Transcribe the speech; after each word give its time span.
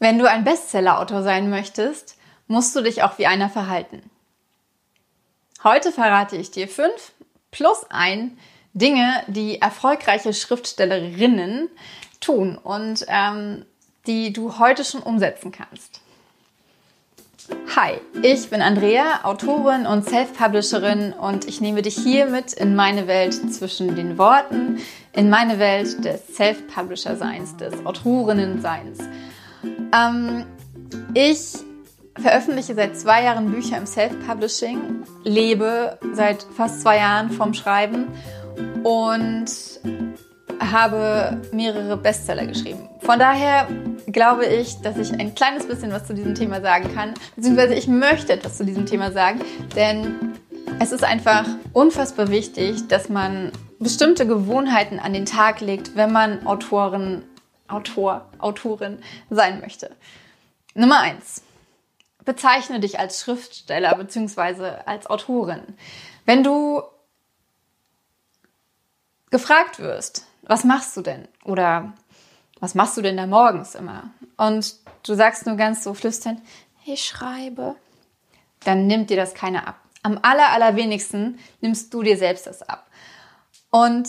Wenn 0.00 0.18
du 0.18 0.28
ein 0.28 0.44
Bestseller-Autor 0.44 1.22
sein 1.22 1.50
möchtest, 1.50 2.16
musst 2.48 2.74
du 2.74 2.80
dich 2.80 3.02
auch 3.02 3.18
wie 3.18 3.26
einer 3.26 3.50
verhalten. 3.50 4.02
Heute 5.62 5.92
verrate 5.92 6.36
ich 6.36 6.50
dir 6.50 6.68
fünf 6.68 7.12
plus 7.50 7.84
ein 7.90 8.38
Dinge, 8.72 9.22
die 9.26 9.60
erfolgreiche 9.60 10.32
Schriftstellerinnen 10.32 11.68
tun 12.18 12.56
und 12.56 13.04
ähm, 13.08 13.66
die 14.06 14.32
du 14.32 14.58
heute 14.58 14.86
schon 14.86 15.02
umsetzen 15.02 15.52
kannst. 15.52 16.00
Hi, 17.76 18.00
ich 18.22 18.48
bin 18.48 18.62
Andrea, 18.62 19.24
Autorin 19.24 19.86
und 19.86 20.08
Self-Publisherin 20.08 21.12
und 21.12 21.46
ich 21.46 21.60
nehme 21.60 21.82
dich 21.82 21.96
hier 21.96 22.26
mit 22.26 22.54
in 22.54 22.74
meine 22.74 23.06
Welt 23.06 23.52
zwischen 23.52 23.94
den 23.96 24.16
Worten, 24.16 24.80
in 25.12 25.28
meine 25.28 25.58
Welt 25.58 26.02
des 26.02 26.36
Self-Publisher-Seins, 26.36 27.58
des 27.58 27.84
Autorinnen-Seins. 27.84 28.98
Ähm, 29.64 30.44
ich 31.14 31.58
veröffentliche 32.18 32.74
seit 32.74 32.96
zwei 32.96 33.24
Jahren 33.24 33.50
Bücher 33.50 33.76
im 33.78 33.86
Self-Publishing, 33.86 35.04
lebe 35.24 35.98
seit 36.12 36.42
fast 36.56 36.82
zwei 36.82 36.98
Jahren 36.98 37.30
vom 37.30 37.54
Schreiben 37.54 38.08
und 38.82 39.46
habe 40.60 41.40
mehrere 41.52 41.96
Bestseller 41.96 42.46
geschrieben. 42.46 42.88
Von 43.00 43.18
daher 43.18 43.66
glaube 44.06 44.44
ich, 44.46 44.80
dass 44.82 44.98
ich 44.98 45.12
ein 45.12 45.34
kleines 45.34 45.66
bisschen 45.66 45.92
was 45.92 46.06
zu 46.06 46.14
diesem 46.14 46.34
Thema 46.34 46.60
sagen 46.60 46.94
kann, 46.94 47.14
beziehungsweise 47.36 47.74
ich 47.74 47.88
möchte 47.88 48.32
etwas 48.32 48.58
zu 48.58 48.64
diesem 48.64 48.86
Thema 48.86 49.10
sagen, 49.12 49.40
denn 49.74 50.34
es 50.78 50.92
ist 50.92 51.04
einfach 51.04 51.44
unfassbar 51.72 52.28
wichtig, 52.28 52.88
dass 52.88 53.08
man 53.08 53.52
bestimmte 53.78 54.26
Gewohnheiten 54.26 54.98
an 54.98 55.12
den 55.12 55.26
Tag 55.26 55.60
legt, 55.60 55.96
wenn 55.96 56.12
man 56.12 56.46
Autorin, 56.46 57.22
Autor, 57.70 58.28
Autorin 58.38 59.02
sein 59.30 59.60
möchte. 59.60 59.96
Nummer 60.74 61.00
eins. 61.00 61.42
Bezeichne 62.24 62.80
dich 62.80 62.98
als 62.98 63.20
Schriftsteller 63.20 63.94
bzw. 63.96 64.82
als 64.84 65.06
Autorin. 65.06 65.62
Wenn 66.26 66.42
du 66.42 66.82
gefragt 69.30 69.78
wirst, 69.78 70.26
was 70.42 70.64
machst 70.64 70.96
du 70.96 71.02
denn? 71.02 71.28
Oder 71.44 71.94
was 72.60 72.74
machst 72.74 72.96
du 72.96 73.02
denn 73.02 73.16
da 73.16 73.26
morgens 73.26 73.74
immer? 73.74 74.10
Und 74.36 74.74
du 75.02 75.14
sagst 75.14 75.46
nur 75.46 75.56
ganz 75.56 75.82
so 75.82 75.94
flüsternd, 75.94 76.40
ich 76.84 77.04
schreibe. 77.04 77.76
Dann 78.64 78.86
nimmt 78.86 79.10
dir 79.10 79.16
das 79.16 79.34
keiner 79.34 79.66
ab. 79.66 79.80
Am 80.02 80.18
aller, 80.22 80.50
allerwenigsten 80.50 81.38
nimmst 81.60 81.92
du 81.92 82.02
dir 82.02 82.16
selbst 82.16 82.46
das 82.46 82.62
ab. 82.62 82.86
Und 83.70 84.08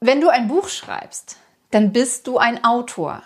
wenn 0.00 0.20
du 0.20 0.28
ein 0.28 0.48
Buch 0.48 0.68
schreibst, 0.68 1.36
dann 1.70 1.92
bist 1.92 2.26
du 2.26 2.38
ein 2.38 2.64
Autor. 2.64 3.22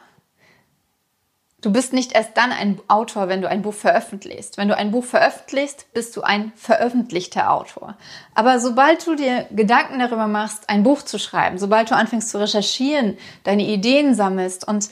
Du 1.61 1.71
bist 1.71 1.93
nicht 1.93 2.13
erst 2.13 2.37
dann 2.37 2.51
ein 2.51 2.81
Autor, 2.89 3.29
wenn 3.29 3.41
du 3.41 3.49
ein 3.49 3.63
Buch 3.63 3.75
veröffentlichst. 3.75 4.57
Wenn 4.57 4.67
du 4.67 4.77
ein 4.77 4.91
Buch 4.91 5.05
veröffentlichst, 5.05 5.93
bist 5.93 6.17
du 6.17 6.23
ein 6.23 6.53
veröffentlichter 6.57 7.53
Autor. 7.53 7.97
Aber 8.35 8.59
sobald 8.59 9.07
du 9.07 9.15
dir 9.15 9.47
Gedanken 9.53 10.01
darüber 10.01 10.27
machst, 10.27 10.69
ein 10.69 10.83
Buch 10.83 11.03
zu 11.03 11.21
schreiben, 11.21 11.59
sobald 11.59 11.91
du 11.91 11.95
anfängst 11.95 12.31
zu 12.31 12.41
recherchieren, 12.41 13.17
deine 13.45 13.63
Ideen 13.63 14.17
sammelst 14.17 14.67
und 14.67 14.91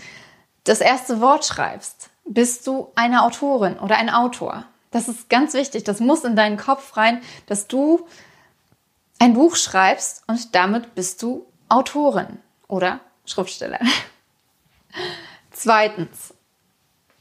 das 0.63 0.81
erste 0.81 1.21
Wort 1.21 1.45
schreibst, 1.45 2.11
bist 2.25 2.65
du 2.69 2.93
eine 2.95 3.25
Autorin 3.25 3.77
oder 3.81 3.97
ein 3.97 4.11
Autor. 4.11 4.65
Das 4.93 5.09
ist 5.09 5.29
ganz 5.29 5.55
wichtig. 5.55 5.83
Das 5.83 5.99
muss 5.99 6.23
in 6.23 6.37
deinen 6.37 6.57
Kopf 6.57 6.97
rein, 6.97 7.21
dass 7.47 7.67
du 7.67 8.07
ein 9.19 9.35
Buch 9.35 9.57
schreibst 9.57 10.23
und 10.29 10.55
damit 10.55 10.95
bist 10.95 11.21
du 11.23 11.50
Autorin 11.71 12.39
oder 12.69 13.01
Schriftsteller. 13.25 13.81
Zweitens, 15.51 16.35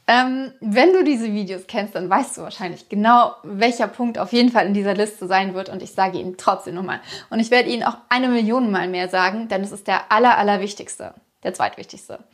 ähm, 0.06 0.52
wenn 0.60 0.92
du 0.92 1.04
diese 1.04 1.32
Videos 1.32 1.68
kennst, 1.68 1.94
dann 1.94 2.10
weißt 2.10 2.36
du 2.36 2.42
wahrscheinlich 2.42 2.88
genau, 2.88 3.36
welcher 3.44 3.86
Punkt 3.86 4.18
auf 4.18 4.32
jeden 4.32 4.50
Fall 4.50 4.66
in 4.66 4.74
dieser 4.74 4.94
Liste 4.94 5.28
sein 5.28 5.54
wird 5.54 5.68
und 5.68 5.82
ich 5.82 5.92
sage 5.92 6.18
ihn 6.18 6.36
trotzdem 6.36 6.74
nochmal. 6.74 7.00
Und 7.30 7.38
ich 7.38 7.52
werde 7.52 7.68
ihn 7.68 7.84
auch 7.84 7.96
eine 8.08 8.28
Million 8.28 8.72
Mal 8.72 8.88
mehr 8.88 9.08
sagen, 9.08 9.46
denn 9.46 9.62
es 9.62 9.70
ist 9.70 9.86
der 9.86 10.10
aller, 10.10 10.36
allerwichtigste, 10.36 11.14
der 11.44 11.54
zweitwichtigste. 11.54 12.24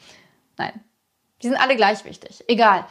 Nein, 0.57 0.73
die 1.43 1.49
sind 1.49 1.61
alle 1.61 1.77
gleich 1.77 2.05
wichtig. 2.07 2.45
Egal. 2.49 2.87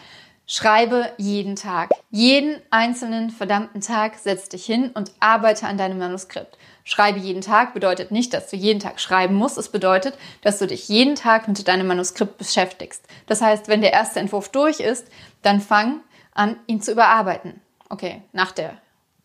Schreibe 0.47 1.11
jeden 1.17 1.55
Tag. 1.55 1.89
Jeden 2.11 2.61
einzelnen 2.69 3.31
verdammten 3.31 3.81
Tag 3.81 4.15
setz 4.15 4.47
dich 4.47 4.63
hin 4.63 4.91
und 4.93 5.11
arbeite 5.19 5.65
an 5.65 5.77
deinem 5.77 5.97
Manuskript. 5.97 6.57
Schreibe 6.83 7.17
jeden 7.17 7.41
Tag 7.41 7.73
bedeutet 7.73 8.11
nicht, 8.11 8.31
dass 8.31 8.49
du 8.51 8.55
jeden 8.55 8.79
Tag 8.79 8.99
schreiben 8.99 9.33
musst. 9.33 9.57
Es 9.57 9.69
bedeutet, 9.69 10.15
dass 10.41 10.59
du 10.59 10.67
dich 10.67 10.87
jeden 10.87 11.15
Tag 11.15 11.47
mit 11.47 11.67
deinem 11.67 11.87
Manuskript 11.87 12.37
beschäftigst. 12.37 13.03
Das 13.25 13.41
heißt, 13.41 13.67
wenn 13.67 13.81
der 13.81 13.93
erste 13.93 14.19
Entwurf 14.19 14.49
durch 14.49 14.79
ist, 14.79 15.07
dann 15.41 15.61
fang 15.61 16.01
an, 16.35 16.57
ihn 16.67 16.79
zu 16.79 16.91
überarbeiten. 16.91 17.59
Okay, 17.89 18.21
nach 18.31 18.51
der 18.51 18.77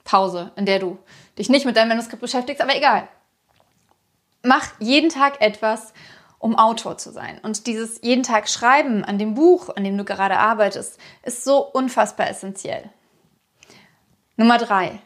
Pause, 0.04 0.52
in 0.56 0.64
der 0.64 0.78
du 0.78 0.98
dich 1.36 1.50
nicht 1.50 1.66
mit 1.66 1.76
deinem 1.76 1.88
Manuskript 1.88 2.22
beschäftigst, 2.22 2.62
aber 2.62 2.74
egal. 2.74 3.06
Mach 4.42 4.68
jeden 4.78 5.10
Tag 5.10 5.42
etwas, 5.42 5.92
um 6.40 6.56
Autor 6.56 6.98
zu 6.98 7.12
sein. 7.12 7.38
Und 7.42 7.66
dieses 7.68 8.00
jeden 8.02 8.24
Tag 8.24 8.48
Schreiben 8.48 9.04
an 9.04 9.18
dem 9.18 9.34
Buch, 9.34 9.68
an 9.76 9.84
dem 9.84 9.96
du 9.96 10.04
gerade 10.04 10.38
arbeitest, 10.38 10.98
ist 11.22 11.44
so 11.44 11.58
unfassbar 11.58 12.28
essentiell. 12.28 12.90
Nummer 14.36 14.58
drei. 14.58 15.00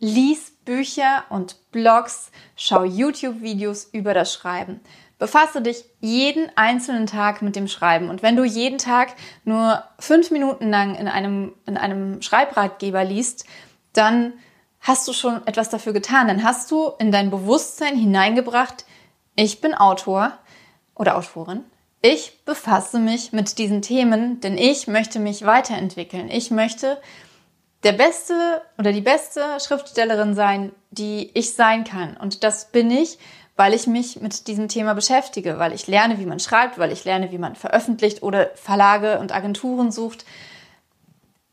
Lies 0.00 0.50
Bücher 0.64 1.24
und 1.30 1.70
Blogs, 1.70 2.32
schau 2.56 2.84
YouTube-Videos 2.84 3.84
über 3.92 4.14
das 4.14 4.32
Schreiben. 4.32 4.80
Befasse 5.18 5.62
dich 5.62 5.84
jeden 6.00 6.50
einzelnen 6.56 7.06
Tag 7.06 7.40
mit 7.40 7.54
dem 7.54 7.68
Schreiben. 7.68 8.08
Und 8.08 8.22
wenn 8.22 8.36
du 8.36 8.44
jeden 8.44 8.78
Tag 8.78 9.14
nur 9.44 9.84
fünf 9.98 10.30
Minuten 10.30 10.70
lang 10.70 10.96
in 10.96 11.06
einem, 11.06 11.54
in 11.66 11.76
einem 11.76 12.20
Schreibratgeber 12.20 13.04
liest, 13.04 13.44
dann 13.92 14.32
hast 14.80 15.06
du 15.06 15.12
schon 15.12 15.46
etwas 15.46 15.68
dafür 15.68 15.92
getan. 15.92 16.26
Dann 16.26 16.42
hast 16.42 16.70
du 16.70 16.88
in 16.98 17.12
dein 17.12 17.30
Bewusstsein 17.30 17.94
hineingebracht, 17.94 18.86
ich 19.36 19.60
bin 19.60 19.74
Autor 19.74 20.36
oder 21.00 21.16
Autorin. 21.16 21.64
Ich 22.02 22.44
befasse 22.44 22.98
mich 22.98 23.32
mit 23.32 23.56
diesen 23.56 23.80
Themen, 23.80 24.40
denn 24.40 24.58
ich 24.58 24.86
möchte 24.86 25.18
mich 25.18 25.46
weiterentwickeln. 25.46 26.28
Ich 26.30 26.50
möchte 26.50 27.00
der 27.82 27.92
beste 27.92 28.60
oder 28.78 28.92
die 28.92 29.00
beste 29.00 29.40
Schriftstellerin 29.60 30.34
sein, 30.34 30.72
die 30.90 31.30
ich 31.32 31.54
sein 31.54 31.84
kann. 31.84 32.18
Und 32.18 32.44
das 32.44 32.70
bin 32.70 32.90
ich, 32.90 33.18
weil 33.56 33.72
ich 33.72 33.86
mich 33.86 34.20
mit 34.20 34.46
diesem 34.46 34.68
Thema 34.68 34.94
beschäftige, 34.94 35.58
weil 35.58 35.72
ich 35.72 35.86
lerne, 35.86 36.18
wie 36.18 36.26
man 36.26 36.38
schreibt, 36.38 36.78
weil 36.78 36.92
ich 36.92 37.04
lerne, 37.04 37.32
wie 37.32 37.38
man 37.38 37.56
veröffentlicht 37.56 38.22
oder 38.22 38.50
Verlage 38.54 39.18
und 39.20 39.32
Agenturen 39.32 39.90
sucht. 39.90 40.26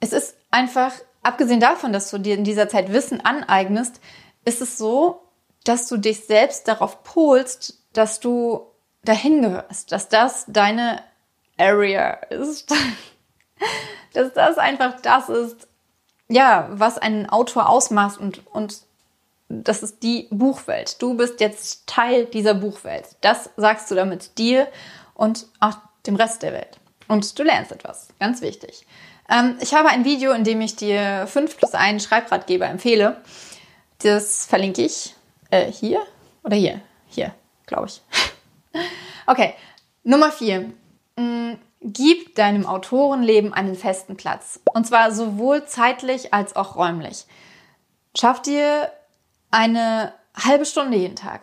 Es 0.01 0.11
ist 0.11 0.35
einfach, 0.51 0.91
abgesehen 1.23 1.61
davon, 1.61 1.93
dass 1.93 2.09
du 2.09 2.17
dir 2.17 2.35
in 2.35 2.43
dieser 2.43 2.67
Zeit 2.67 2.91
Wissen 2.91 3.21
aneignest, 3.25 4.01
ist 4.43 4.61
es 4.61 4.77
so, 4.77 5.21
dass 5.63 5.87
du 5.87 5.95
dich 5.95 6.25
selbst 6.25 6.67
darauf 6.67 7.03
polst, 7.03 7.83
dass 7.93 8.19
du 8.19 8.67
dahin 9.07 9.41
gehörst, 9.41 9.91
dass 9.91 10.09
das 10.09 10.45
deine 10.47 11.01
Area 11.57 12.11
ist, 12.29 12.73
dass 14.13 14.33
das 14.33 14.57
einfach 14.57 15.01
das 15.01 15.29
ist, 15.29 15.67
ja, 16.29 16.67
was 16.71 16.97
einen 16.97 17.29
Autor 17.29 17.69
ausmacht 17.69 18.19
und, 18.19 18.45
und 18.47 18.81
das 19.49 19.81
ist 19.81 20.03
die 20.03 20.27
Buchwelt. 20.29 21.01
Du 21.01 21.15
bist 21.15 21.39
jetzt 21.39 21.87
Teil 21.87 22.25
dieser 22.25 22.53
Buchwelt. 22.53 23.05
Das 23.21 23.49
sagst 23.55 23.89
du 23.89 23.95
damit 23.95 24.37
dir 24.37 24.67
und 25.13 25.47
auch 25.59 25.77
dem 26.05 26.15
Rest 26.15 26.43
der 26.43 26.53
Welt. 26.53 26.79
Und 27.07 27.39
du 27.39 27.43
lernst 27.43 27.71
etwas. 27.71 28.09
Ganz 28.19 28.41
wichtig. 28.41 28.85
Ähm, 29.29 29.57
ich 29.61 29.73
habe 29.73 29.89
ein 29.89 30.03
Video, 30.03 30.33
in 30.33 30.43
dem 30.43 30.59
ich 30.61 30.75
dir 30.75 31.27
5 31.27 31.57
plus 31.57 31.73
1 31.73 32.03
Schreibratgeber 32.03 32.67
empfehle. 32.67 33.21
Das 33.99 34.45
verlinke 34.45 34.83
ich 34.83 35.15
äh, 35.49 35.71
hier 35.71 36.01
oder 36.43 36.55
hier. 36.55 36.81
Hier, 37.07 37.33
glaube 37.65 37.87
ich. 37.87 38.01
Okay, 39.27 39.53
Nummer 40.03 40.31
4. 40.31 40.71
Gib 41.81 42.35
deinem 42.35 42.65
Autorenleben 42.65 43.53
einen 43.53 43.75
festen 43.75 44.17
Platz. 44.17 44.59
Und 44.73 44.87
zwar 44.87 45.11
sowohl 45.11 45.65
zeitlich 45.65 46.33
als 46.33 46.55
auch 46.55 46.75
räumlich. 46.75 47.25
Schaff 48.17 48.41
dir 48.41 48.91
eine 49.51 50.13
halbe 50.35 50.65
Stunde 50.65 50.97
jeden 50.97 51.15
Tag. 51.15 51.41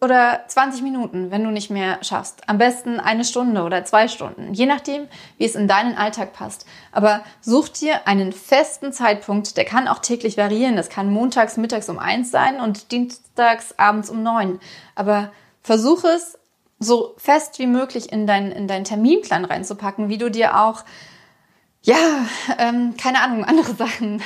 Oder 0.00 0.44
20 0.48 0.80
Minuten, 0.82 1.30
wenn 1.30 1.44
du 1.44 1.50
nicht 1.50 1.68
mehr 1.68 2.02
schaffst. 2.02 2.48
Am 2.48 2.56
besten 2.56 2.98
eine 2.98 3.24
Stunde 3.24 3.62
oder 3.62 3.84
zwei 3.84 4.08
Stunden. 4.08 4.54
Je 4.54 4.64
nachdem, 4.64 5.06
wie 5.36 5.44
es 5.44 5.54
in 5.54 5.68
deinen 5.68 5.98
Alltag 5.98 6.32
passt. 6.32 6.64
Aber 6.90 7.22
such 7.42 7.68
dir 7.68 8.08
einen 8.08 8.32
festen 8.32 8.94
Zeitpunkt. 8.94 9.58
Der 9.58 9.66
kann 9.66 9.86
auch 9.86 9.98
täglich 9.98 10.38
variieren. 10.38 10.76
Das 10.76 10.88
kann 10.88 11.12
montags, 11.12 11.58
mittags 11.58 11.90
um 11.90 11.98
eins 11.98 12.30
sein 12.30 12.58
und 12.60 12.90
dienstags 12.90 13.78
abends 13.78 14.08
um 14.08 14.22
neun. 14.22 14.58
Aber 14.94 15.30
versuch 15.62 16.04
es 16.04 16.38
so 16.80 17.14
fest 17.18 17.58
wie 17.58 17.66
möglich 17.66 18.10
in, 18.10 18.26
dein, 18.26 18.50
in 18.50 18.66
deinen 18.66 18.84
Terminplan 18.84 19.44
reinzupacken, 19.44 20.08
wie 20.08 20.18
du 20.18 20.30
dir 20.30 20.58
auch, 20.58 20.84
ja, 21.82 22.26
ähm, 22.58 22.96
keine 22.96 23.22
Ahnung, 23.22 23.44
andere 23.44 23.74
Sachen, 23.76 24.22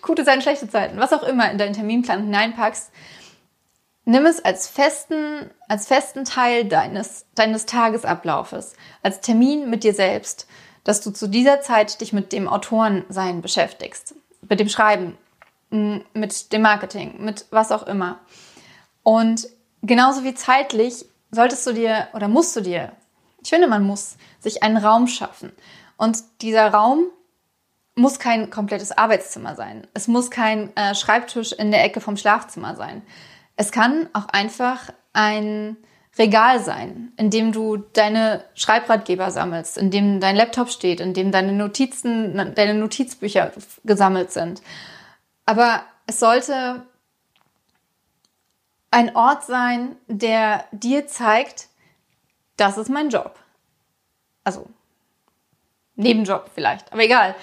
gute 0.00 0.24
Zeiten, 0.24 0.40
schlechte 0.40 0.68
Zeiten, 0.68 0.98
was 0.98 1.12
auch 1.12 1.24
immer 1.24 1.50
in 1.50 1.58
deinen 1.58 1.74
Terminplan 1.74 2.22
hineinpackst. 2.22 2.90
Nimm 4.04 4.24
es 4.24 4.42
als 4.42 4.68
festen, 4.68 5.50
als 5.68 5.86
festen 5.86 6.24
Teil 6.24 6.64
deines, 6.64 7.26
deines 7.34 7.66
Tagesablaufes, 7.66 8.74
als 9.02 9.20
Termin 9.20 9.68
mit 9.68 9.84
dir 9.84 9.92
selbst, 9.92 10.46
dass 10.84 11.02
du 11.02 11.10
zu 11.10 11.26
dieser 11.26 11.60
Zeit 11.60 12.00
dich 12.00 12.14
mit 12.14 12.32
dem 12.32 12.48
Autorensein 12.48 13.42
beschäftigst, 13.42 14.14
mit 14.48 14.60
dem 14.60 14.70
Schreiben, 14.70 15.18
mit 15.70 16.52
dem 16.52 16.62
Marketing, 16.62 17.16
mit 17.18 17.44
was 17.50 17.72
auch 17.72 17.82
immer. 17.82 18.20
Und 19.02 19.48
genauso 19.82 20.24
wie 20.24 20.34
zeitlich 20.34 21.04
solltest 21.30 21.66
du 21.66 21.72
dir 21.72 22.08
oder 22.14 22.28
musst 22.28 22.56
du 22.56 22.60
dir, 22.60 22.92
ich 23.42 23.50
finde, 23.50 23.68
man 23.68 23.84
muss 23.84 24.16
sich 24.40 24.62
einen 24.62 24.76
Raum 24.76 25.06
schaffen. 25.06 25.52
Und 25.96 26.18
dieser 26.42 26.68
Raum 26.72 27.04
muss 27.94 28.18
kein 28.18 28.50
komplettes 28.50 28.96
Arbeitszimmer 28.96 29.56
sein. 29.56 29.86
Es 29.94 30.08
muss 30.08 30.30
kein 30.30 30.74
äh, 30.76 30.94
Schreibtisch 30.94 31.52
in 31.52 31.70
der 31.70 31.84
Ecke 31.84 32.00
vom 32.00 32.16
Schlafzimmer 32.16 32.76
sein. 32.76 33.02
Es 33.56 33.72
kann 33.72 34.08
auch 34.12 34.28
einfach 34.28 34.90
ein 35.12 35.76
Regal 36.16 36.60
sein, 36.60 37.12
in 37.16 37.30
dem 37.30 37.52
du 37.52 37.76
deine 37.76 38.44
Schreibratgeber 38.54 39.30
sammelst, 39.30 39.78
in 39.78 39.90
dem 39.90 40.20
dein 40.20 40.36
Laptop 40.36 40.68
steht, 40.68 41.00
in 41.00 41.14
dem 41.14 41.30
deine 41.30 41.52
Notizen, 41.52 42.54
deine 42.54 42.74
Notizbücher 42.74 43.52
gesammelt 43.84 44.32
sind. 44.32 44.60
Aber 45.46 45.82
es 46.06 46.18
sollte 46.18 46.86
ein 48.90 49.14
Ort 49.14 49.44
sein, 49.44 49.96
der 50.06 50.64
dir 50.72 51.06
zeigt, 51.06 51.68
das 52.56 52.78
ist 52.78 52.88
mein 52.88 53.10
Job. 53.10 53.38
Also 54.44 54.66
Nebenjob 55.98 56.50
vielleicht, 56.54 56.92
aber 56.92 57.02
egal. 57.02 57.34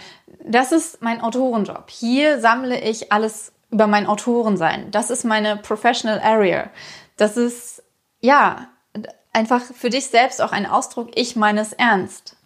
Das 0.43 0.71
ist 0.71 1.01
mein 1.01 1.21
Autorenjob. 1.21 1.89
Hier 1.89 2.39
sammle 2.39 2.79
ich 2.79 3.11
alles 3.11 3.51
über 3.69 3.85
mein 3.85 4.07
Autorensein. 4.07 4.91
Das 4.91 5.09
ist 5.09 5.25
meine 5.25 5.57
Professional 5.57 6.21
Area. 6.21 6.69
Das 7.17 7.35
ist, 7.35 7.83
ja, 8.21 8.69
einfach 9.33 9.61
für 9.61 9.89
dich 9.89 10.07
selbst 10.07 10.41
auch 10.41 10.53
ein 10.53 10.65
Ausdruck, 10.65 11.09
ich 11.15 11.35
meine 11.35 11.59
es 11.59 11.73
ernst. 11.73 12.37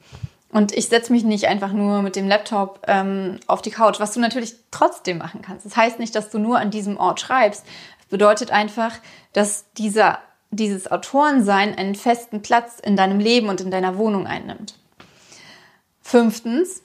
Und 0.51 0.72
ich 0.72 0.88
setze 0.88 1.13
mich 1.13 1.24
nicht 1.24 1.46
einfach 1.46 1.72
nur 1.72 2.01
mit 2.01 2.16
dem 2.16 2.28
Laptop 2.28 2.81
ähm, 2.88 3.40
auf 3.46 3.62
die 3.62 3.69
Couch, 3.69 4.00
was 4.00 4.13
du 4.13 4.19
natürlich 4.19 4.56
trotzdem 4.72 5.19
machen 5.19 5.44
kannst. 5.44 5.63
Das 5.68 5.78
heißt 5.78 6.00
nicht, 6.00 6.16
dass 6.16 6.31
du 6.31 6.40
nur 6.40 6.57
an 6.57 6.72
diesem 6.72 6.98
Ort 6.98 7.19
schreibst. 7.19 7.68
Bedeutet 8.10 8.52
einfach, 8.52 8.98
dass 9.34 9.72
dieser, 9.74 10.20
dieses 10.52 10.92
Autorensein 10.92 11.76
einen 11.76 11.96
festen 11.96 12.42
Platz 12.42 12.80
in 12.80 12.96
deinem 12.96 13.20
Leben 13.20 13.50
und 13.50 13.62
in 13.62 13.72
deiner 13.72 13.98
Wohnung 13.98 14.28
einnimmt. 14.28 14.76
Fünftens, 16.02 16.82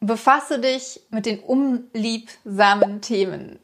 befasse 0.00 0.58
dich 0.58 1.00
mit 1.10 1.26
den 1.26 1.40
unliebsamen 1.40 3.00
Themen. 3.00 3.58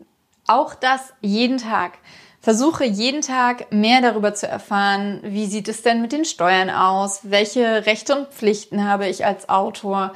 Auch 0.46 0.74
das 0.74 1.12
jeden 1.20 1.58
Tag. 1.58 1.98
Versuche 2.40 2.84
jeden 2.84 3.20
Tag 3.20 3.70
mehr 3.70 4.00
darüber 4.00 4.34
zu 4.34 4.48
erfahren, 4.48 5.20
wie 5.22 5.46
sieht 5.46 5.68
es 5.68 5.82
denn 5.82 6.02
mit 6.02 6.10
den 6.10 6.24
Steuern 6.24 6.70
aus, 6.70 7.20
welche 7.22 7.86
Rechte 7.86 8.16
und 8.16 8.28
Pflichten 8.28 8.84
habe 8.84 9.06
ich 9.06 9.24
als 9.24 9.48
Autor. 9.48 10.12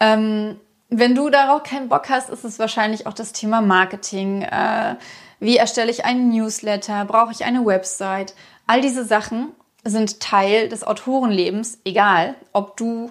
Ähm, 0.00 0.58
wenn 0.88 1.14
du 1.14 1.28
darauf 1.28 1.62
keinen 1.62 1.90
Bock 1.90 2.08
hast, 2.08 2.30
ist 2.30 2.44
es 2.44 2.58
wahrscheinlich 2.58 3.06
auch 3.06 3.12
das 3.12 3.32
Thema 3.32 3.60
Marketing. 3.60 4.42
Äh, 4.42 4.96
wie 5.40 5.56
erstelle 5.56 5.90
ich 5.90 6.04
einen 6.04 6.28
Newsletter? 6.28 7.04
Brauche 7.06 7.32
ich 7.32 7.44
eine 7.44 7.64
Website? 7.66 8.34
All 8.66 8.80
diese 8.80 9.04
Sachen 9.04 9.48
sind 9.82 10.20
Teil 10.20 10.68
des 10.68 10.84
Autorenlebens, 10.84 11.78
egal 11.84 12.34
ob 12.52 12.76
du 12.76 13.10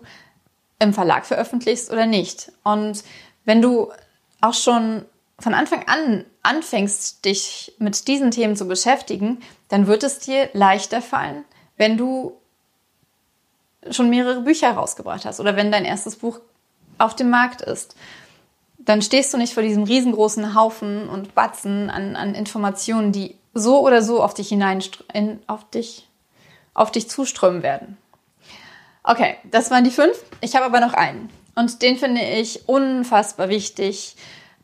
im 0.77 0.93
Verlag 0.93 1.25
veröffentlichst 1.25 1.91
oder 1.91 2.05
nicht. 2.05 2.51
Und 2.63 3.03
wenn 3.45 3.61
du 3.61 3.91
auch 4.41 4.53
schon 4.53 5.05
von 5.39 5.53
Anfang 5.53 5.87
an 5.87 6.25
anfängst, 6.43 7.25
dich 7.25 7.73
mit 7.79 8.07
diesen 8.07 8.31
Themen 8.31 8.55
zu 8.55 8.67
beschäftigen, 8.67 9.39
dann 9.67 9.87
wird 9.87 10.03
es 10.03 10.19
dir 10.19 10.49
leichter 10.53 11.01
fallen, 11.01 11.43
wenn 11.77 11.97
du 11.97 12.37
schon 13.91 14.09
mehrere 14.09 14.41
Bücher 14.41 14.71
rausgebracht 14.71 15.25
hast 15.25 15.39
oder 15.39 15.55
wenn 15.55 15.71
dein 15.71 15.85
erstes 15.85 16.17
Buch 16.17 16.39
auf 16.97 17.15
dem 17.15 17.29
Markt 17.29 17.61
ist. 17.61 17.95
Dann 18.79 19.01
stehst 19.01 19.33
du 19.33 19.37
nicht 19.37 19.53
vor 19.53 19.63
diesem 19.63 19.83
riesengroßen 19.83 20.55
Haufen 20.55 21.09
und 21.09 21.35
Batzen 21.35 21.89
an, 21.89 22.15
an 22.15 22.33
Informationen, 22.33 23.11
die 23.11 23.35
so 23.53 23.85
oder 23.85 24.01
so 24.01 24.23
auf 24.23 24.33
dich 24.33 24.49
hinein, 24.49 24.81
auf 25.47 25.69
dich, 25.69 26.07
auf 26.73 26.91
dich 26.91 27.09
zuströmen 27.09 27.61
werden. 27.61 27.97
Okay, 29.03 29.35
das 29.43 29.71
waren 29.71 29.83
die 29.83 29.91
fünf. 29.91 30.17
Ich 30.41 30.55
habe 30.55 30.65
aber 30.65 30.79
noch 30.79 30.93
einen. 30.93 31.29
Und 31.55 31.81
den 31.81 31.97
finde 31.97 32.21
ich 32.21 32.67
unfassbar 32.67 33.49
wichtig 33.49 34.15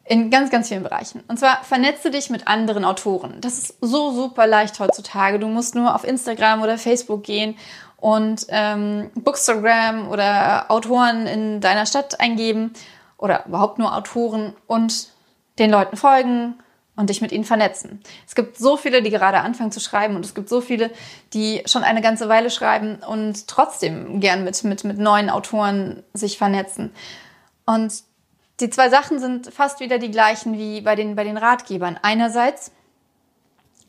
in 0.06 0.30
ganz, 0.30 0.52
ganz 0.52 0.68
vielen 0.68 0.84
Bereichen. 0.84 1.24
Und 1.28 1.40
zwar 1.40 1.64
vernetze 1.64 2.12
dich 2.12 2.30
mit 2.30 2.48
anderen 2.48 2.86
Autoren. 2.86 3.42
Das 3.42 3.58
ist 3.58 3.76
so 3.82 4.12
super 4.12 4.46
leicht 4.46 4.80
heutzutage. 4.80 5.40
Du 5.40 5.48
musst 5.48 5.76
nur 5.76 5.96
auf 5.96 6.04
Instagram 6.04 6.62
oder 6.62 6.78
Facebook 6.78 7.24
gehen 7.24 7.58
und 7.98 8.46
ähm, 8.50 9.10
Bookstagram 9.16 10.10
oder 10.10 10.70
Autoren 10.70 11.26
in 11.26 11.60
deiner 11.60 11.88
Stadt 11.88 12.20
eingeben 12.20 12.74
oder 13.18 13.46
überhaupt 13.46 13.80
nur 13.80 13.96
Autoren 13.96 14.56
und 14.68 15.10
den 15.58 15.72
Leuten 15.72 15.98
folgen, 15.98 16.56
und 16.96 17.10
dich 17.10 17.22
mit 17.22 17.32
ihnen 17.32 17.44
vernetzen. 17.44 18.02
Es 18.28 18.36
gibt 18.36 18.58
so 18.58 18.78
viele, 18.78 19.02
die 19.02 19.10
gerade 19.10 19.40
anfangen 19.40 19.72
zu 19.72 19.80
schreiben 19.80 20.16
und 20.16 20.26
es 20.26 20.34
gibt 20.34 20.50
so 20.50 20.62
viele, 20.62 20.92
die 21.34 21.62
schon 21.66 21.84
eine 21.84 22.02
ganze 22.02 22.30
Weile 22.30 22.50
schreiben 22.50 23.00
und 23.08 23.48
trotzdem 23.48 24.20
gern 24.20 24.44
mit, 24.44 24.64
mit, 24.64 24.84
mit 24.84 24.98
neuen 24.98 25.30
Autoren 25.30 26.04
sich 26.14 26.38
vernetzen. 26.38 26.94
Und 27.66 27.94
die 28.62 28.70
zwei 28.70 28.90
Sachen 28.90 29.20
sind 29.20 29.54
fast 29.54 29.82
wieder 29.82 29.98
die 29.98 30.12
gleichen 30.12 30.58
wie 30.58 30.82
bei 30.82 30.96
den, 30.96 31.16
bei 31.16 31.26
den 31.26 31.38
Ratgebern. 31.38 32.00
Einerseits 32.02 32.72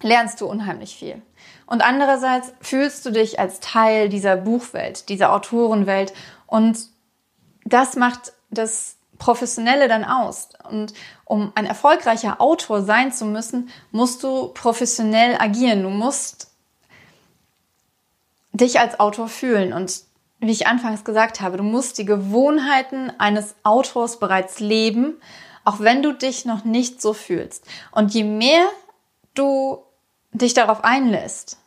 lernst 0.02 0.40
du 0.40 0.46
unheimlich 0.46 0.96
viel. 0.96 1.22
Und 1.66 1.82
andererseits 1.82 2.52
fühlst 2.60 3.06
du 3.06 3.10
dich 3.10 3.38
als 3.38 3.60
Teil 3.60 4.08
dieser 4.08 4.36
Buchwelt, 4.36 5.08
dieser 5.08 5.32
Autorenwelt. 5.32 6.12
Und 6.46 6.78
das 7.64 7.94
macht 7.96 8.32
das 8.50 8.96
Professionelle 9.18 9.88
dann 9.88 10.04
aus. 10.04 10.48
Und 10.68 10.94
um 11.24 11.52
ein 11.54 11.66
erfolgreicher 11.66 12.40
Autor 12.40 12.82
sein 12.82 13.12
zu 13.12 13.24
müssen, 13.24 13.70
musst 13.90 14.22
du 14.22 14.48
professionell 14.48 15.36
agieren. 15.38 15.82
Du 15.82 15.90
musst 15.90 16.50
dich 18.52 18.80
als 18.80 19.00
Autor 19.00 19.28
fühlen. 19.28 19.72
Und 19.72 20.02
wie 20.40 20.52
ich 20.52 20.66
anfangs 20.66 21.04
gesagt 21.04 21.40
habe, 21.40 21.56
du 21.56 21.62
musst 21.62 21.98
die 21.98 22.04
Gewohnheiten 22.04 23.12
eines 23.18 23.54
Autors 23.62 24.18
bereits 24.18 24.60
leben, 24.60 25.14
auch 25.64 25.80
wenn 25.80 26.02
du 26.02 26.12
dich 26.12 26.44
noch 26.44 26.64
nicht 26.64 27.02
so 27.02 27.12
fühlst. 27.12 27.64
Und 27.90 28.14
je 28.14 28.24
mehr 28.24 28.66
du 29.34 29.82
dich 30.32 30.54
darauf 30.54 30.84
einlässt, 30.84 31.58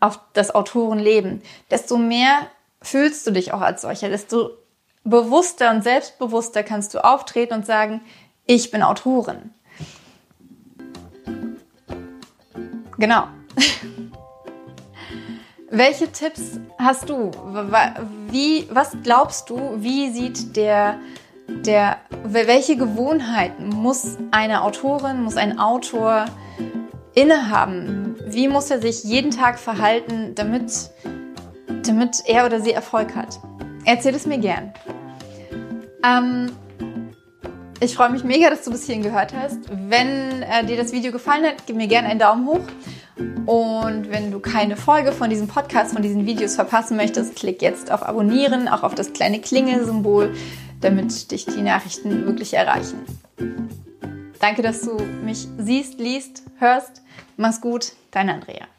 auf 0.00 0.18
das 0.32 0.52
Autorenleben, 0.54 1.42
desto 1.70 1.96
mehr 1.96 2.46
fühlst 2.80 3.26
du 3.26 3.30
dich 3.30 3.52
auch 3.52 3.60
als 3.60 3.82
solcher, 3.82 4.08
desto 4.08 4.50
bewusster 5.04 5.70
und 5.70 5.82
selbstbewusster 5.82 6.62
kannst 6.62 6.94
du 6.94 7.04
auftreten 7.04 7.54
und 7.54 7.66
sagen, 7.66 8.00
ich 8.46 8.70
bin 8.70 8.82
Autorin. 8.82 9.50
Genau. 12.98 13.24
Welche 15.70 16.12
Tipps 16.12 16.60
hast 16.78 17.08
du? 17.08 17.30
Wie, 18.28 18.68
was 18.70 18.94
glaubst 19.02 19.48
du, 19.48 19.58
wie 19.78 20.10
sieht 20.10 20.54
der, 20.54 20.98
der, 21.48 21.96
welche 22.24 22.76
Gewohnheiten 22.76 23.70
muss 23.70 24.18
eine 24.32 24.62
Autorin, 24.62 25.22
muss 25.22 25.38
ein 25.38 25.58
Autor 25.58 26.26
innehaben? 27.14 28.16
Wie 28.26 28.48
muss 28.48 28.70
er 28.70 28.82
sich 28.82 29.02
jeden 29.02 29.30
Tag 29.30 29.58
verhalten, 29.58 30.34
damit, 30.34 30.90
damit 31.86 32.22
er 32.26 32.44
oder 32.44 32.60
sie 32.60 32.72
Erfolg 32.72 33.16
hat? 33.16 33.40
Erzähl 33.86 34.14
es 34.14 34.26
mir 34.26 34.38
gern. 34.38 34.74
Ähm, 36.04 36.50
ich 37.80 37.96
freue 37.96 38.10
mich 38.10 38.22
mega, 38.22 38.48
dass 38.48 38.62
du 38.62 38.70
bis 38.70 38.84
hierhin 38.84 39.02
gehört 39.02 39.34
hast. 39.34 39.58
Wenn 39.70 40.42
äh, 40.42 40.64
dir 40.64 40.76
das 40.76 40.92
Video 40.92 41.10
gefallen 41.10 41.44
hat, 41.44 41.66
gib 41.66 41.76
mir 41.76 41.88
gerne 41.88 42.08
einen 42.08 42.20
Daumen 42.20 42.46
hoch. 42.46 42.60
Und 43.46 44.10
wenn 44.10 44.30
du 44.30 44.38
keine 44.40 44.76
Folge 44.76 45.12
von 45.12 45.30
diesem 45.30 45.48
Podcast, 45.48 45.92
von 45.92 46.02
diesen 46.02 46.24
Videos 46.24 46.54
verpassen 46.54 46.96
möchtest, 46.96 47.36
klick 47.36 47.60
jetzt 47.60 47.90
auf 47.90 48.04
Abonnieren, 48.04 48.68
auch 48.68 48.84
auf 48.84 48.94
das 48.94 49.12
kleine 49.12 49.40
Klingelsymbol, 49.40 50.32
damit 50.80 51.30
dich 51.30 51.44
die 51.46 51.62
Nachrichten 51.62 52.24
wirklich 52.24 52.54
erreichen. 52.54 53.04
Danke, 54.40 54.62
dass 54.62 54.82
du 54.82 54.96
mich 55.24 55.46
siehst, 55.58 55.98
liest, 55.98 56.42
hörst. 56.58 57.02
Mach's 57.36 57.60
gut, 57.60 57.92
deine 58.10 58.34
Andrea. 58.34 58.71